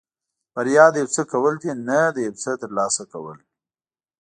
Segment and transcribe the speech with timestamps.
[0.53, 3.37] بریا د یو څه کول دي نه د یو څه ترلاسه کول.